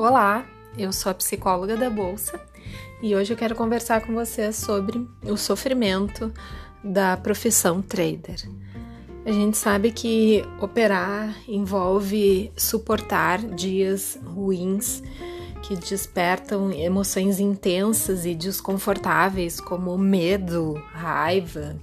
[0.00, 0.46] Olá,
[0.78, 2.40] eu sou a psicóloga da Bolsa
[3.02, 6.32] e hoje eu quero conversar com vocês sobre o sofrimento
[6.82, 8.48] da profissão trader.
[9.26, 15.02] A gente sabe que operar envolve suportar dias ruins
[15.64, 21.76] que despertam emoções intensas e desconfortáveis como medo, raiva,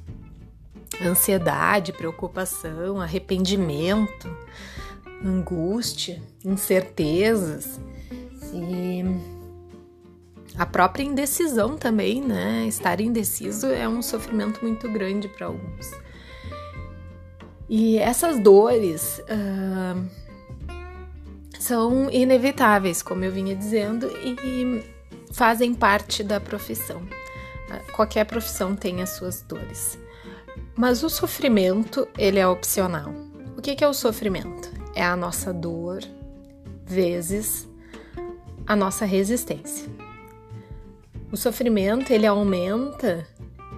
[1.05, 4.27] ansiedade, preocupação, arrependimento,
[5.23, 7.79] angústia, incertezas
[8.53, 9.03] e
[10.57, 12.65] a própria indecisão também, né?
[12.67, 15.91] Estar indeciso é um sofrimento muito grande para alguns.
[17.69, 20.07] E essas dores uh,
[21.59, 24.83] são inevitáveis, como eu vinha dizendo, e
[25.31, 27.01] fazem parte da profissão.
[27.93, 29.99] Qualquer profissão tem as suas dores.
[30.75, 33.13] Mas o sofrimento, ele é opcional.
[33.57, 34.76] O que é o sofrimento?
[34.97, 35.99] É a nossa dor
[36.83, 37.67] vezes
[38.65, 39.87] a nossa resistência.
[41.31, 43.27] O sofrimento ele aumenta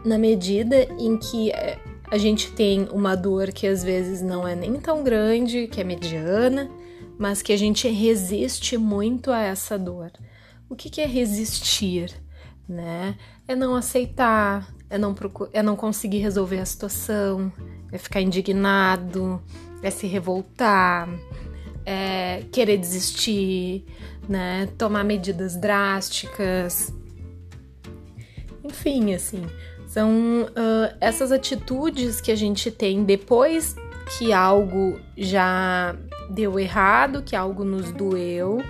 [0.05, 1.77] na medida em que eh,
[2.09, 5.83] a gente tem uma dor que às vezes não é nem tão grande, que é
[5.83, 6.71] mediana,
[7.17, 10.13] mas que a gente resiste muito a essa dor.
[10.69, 12.13] O que, que é resistir?
[12.65, 13.17] Né?
[13.45, 15.13] É não aceitar, é não,
[15.51, 17.51] é não conseguir resolver a situação,
[17.91, 19.43] é ficar indignado,
[19.81, 21.09] é se revoltar,
[21.85, 23.85] é, querer desistir,
[24.27, 24.67] né?
[24.77, 26.93] Tomar medidas drásticas.
[28.63, 29.45] Enfim, assim,
[29.87, 33.75] são uh, essas atitudes que a gente tem depois
[34.17, 35.95] que algo já
[36.29, 38.63] deu errado, que algo nos doeu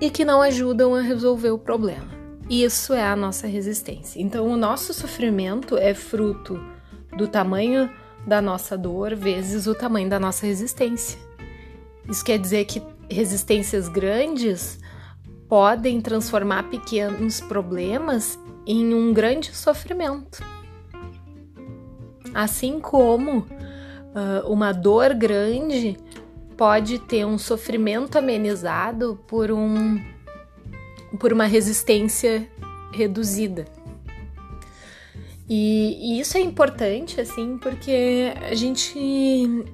[0.00, 2.08] e que não ajudam a resolver o problema.
[2.50, 4.20] Isso é a nossa resistência.
[4.20, 6.60] Então, o nosso sofrimento é fruto
[7.16, 7.90] do tamanho
[8.26, 11.18] da nossa dor vezes o tamanho da nossa resistência.
[12.08, 14.78] Isso quer dizer que resistências grandes
[15.48, 20.42] podem transformar pequenos problemas em um grande sofrimento.
[22.34, 25.96] Assim como uh, uma dor grande
[26.56, 30.00] pode ter um sofrimento amenizado por, um,
[31.18, 32.48] por uma resistência
[32.92, 33.66] reduzida.
[35.48, 39.66] E, e isso é importante, assim, porque a gente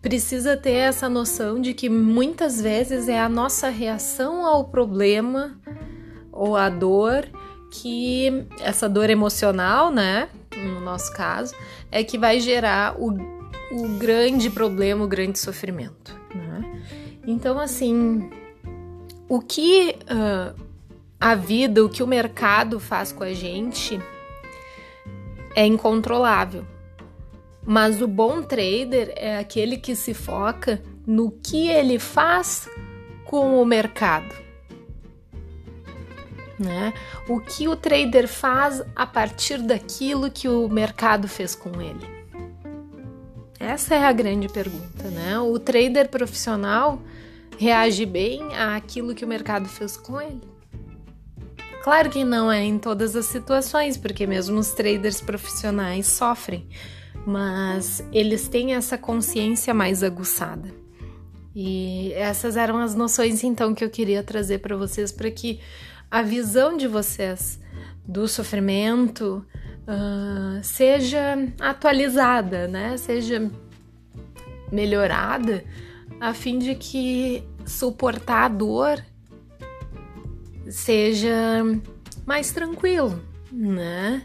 [0.00, 5.58] precisa ter essa noção de que muitas vezes é a nossa reação ao problema
[6.32, 7.28] ou à dor
[7.70, 11.54] que essa dor emocional, né, no nosso caso,
[11.90, 13.10] é que vai gerar o,
[13.72, 16.18] o grande problema, o grande sofrimento.
[16.34, 16.82] Né?
[17.26, 18.30] Então, assim,
[19.28, 20.58] o que uh,
[21.20, 24.00] a vida, o que o mercado faz com a gente
[25.54, 26.64] é incontrolável.
[27.64, 32.68] Mas o bom trader é aquele que se foca no que ele faz
[33.24, 34.34] com o mercado.
[36.58, 36.92] Né?
[37.28, 42.18] O que o trader faz a partir daquilo que o mercado fez com ele?
[43.60, 45.38] Essa é a grande pergunta, né?
[45.38, 47.00] O trader profissional
[47.58, 50.57] reage bem àquilo que o mercado fez com ele?
[51.88, 56.68] Claro que não é em todas as situações, porque mesmo os traders profissionais sofrem
[57.24, 60.68] mas eles têm essa consciência mais aguçada.
[61.54, 65.60] E essas eram as noções então que eu queria trazer para vocês para que
[66.10, 67.58] a visão de vocês
[68.06, 69.42] do sofrimento
[69.84, 72.98] uh, seja atualizada, né?
[72.98, 73.50] Seja
[74.70, 75.64] melhorada,
[76.20, 79.02] a fim de que suportar a dor
[80.68, 81.64] seja
[82.26, 83.20] mais tranquilo,
[83.52, 84.22] né?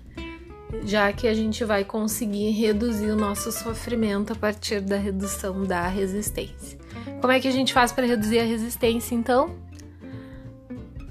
[0.83, 5.87] já que a gente vai conseguir reduzir o nosso sofrimento a partir da redução da
[5.87, 6.79] resistência.
[7.21, 9.55] Como é que a gente faz para reduzir a resistência então?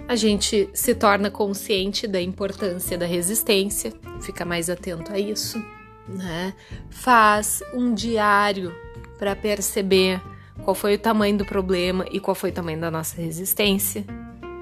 [0.08, 5.62] A gente se torna consciente da importância da resistência, fica mais atento a isso,
[6.08, 6.52] né?
[6.90, 8.74] Faz um diário
[9.18, 10.20] para perceber
[10.64, 14.04] qual foi o tamanho do problema e qual foi o tamanho da nossa resistência,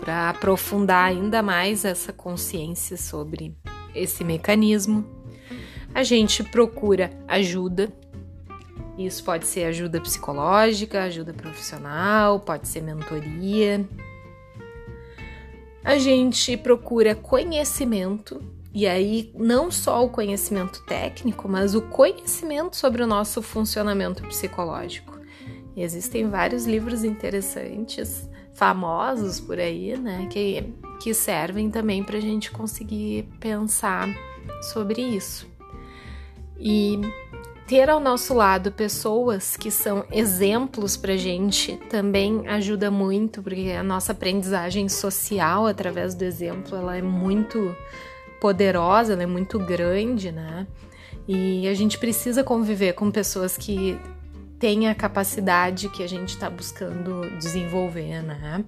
[0.01, 3.55] para aprofundar ainda mais essa consciência sobre
[3.95, 5.05] esse mecanismo.
[5.95, 7.93] A gente procura ajuda.
[8.97, 13.87] Isso pode ser ajuda psicológica, ajuda profissional, pode ser mentoria.
[15.85, 18.43] A gente procura conhecimento,
[18.73, 25.19] e aí não só o conhecimento técnico, mas o conhecimento sobre o nosso funcionamento psicológico.
[25.77, 28.29] Existem vários livros interessantes,
[28.61, 30.63] famosos por aí, né, que
[31.01, 34.07] que servem também para a gente conseguir pensar
[34.61, 35.49] sobre isso.
[36.59, 37.01] E
[37.67, 43.83] ter ao nosso lado pessoas que são exemplos para gente também ajuda muito, porque a
[43.83, 47.75] nossa aprendizagem social através do exemplo ela é muito
[48.43, 50.67] poderosa, ela é muito grande, né?
[51.27, 53.99] E a gente precisa conviver com pessoas que
[54.61, 58.63] têm a capacidade que a gente está buscando desenvolver, né?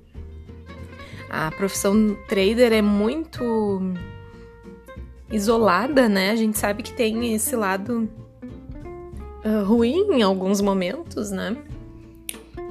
[1.28, 3.42] A profissão trader é muito
[5.30, 6.30] isolada, né?
[6.30, 8.08] A gente sabe que tem esse lado
[9.44, 11.56] uh, ruim em alguns momentos, né?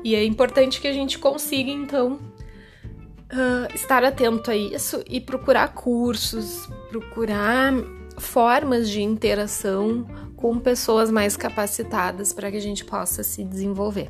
[0.04, 5.76] E é importante que a gente consiga, então, uh, estar atento a isso e procurar
[5.76, 7.72] cursos, procurar
[8.18, 10.08] formas de interação
[10.42, 14.10] com pessoas mais capacitadas para que a gente possa se desenvolver.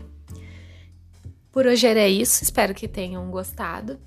[1.51, 3.99] Por hoje era isso, espero que tenham gostado.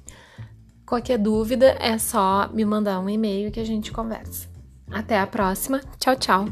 [0.87, 4.49] Qualquer dúvida é só me mandar um e-mail que a gente conversa.
[4.91, 5.81] Até a próxima.
[5.99, 6.49] Tchau, tchau.